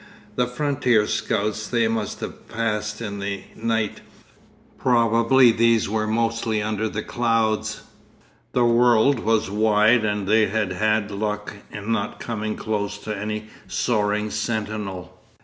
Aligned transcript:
The 0.35 0.47
frontier 0.47 1.05
scouts 1.05 1.67
they 1.67 1.87
must 1.87 2.21
have 2.21 2.47
passed 2.49 3.01
in 3.03 3.19
the 3.19 3.43
night; 3.55 4.01
probably 4.79 5.51
these 5.51 5.87
were 5.87 6.07
mostly 6.07 6.59
under 6.59 6.89
the 6.89 7.03
clouds; 7.03 7.83
the 8.53 8.65
world 8.65 9.19
was 9.19 9.51
wide 9.51 10.03
and 10.03 10.27
they 10.27 10.47
had 10.47 10.71
had 10.71 11.11
luck 11.11 11.53
in 11.71 11.91
not 11.91 12.19
coming 12.19 12.55
close 12.55 12.97
to 13.03 13.15
any 13.15 13.49
soaring 13.67 14.31
sentinel. 14.31 15.19